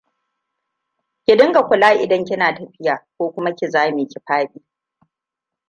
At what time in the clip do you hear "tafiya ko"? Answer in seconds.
2.57-3.23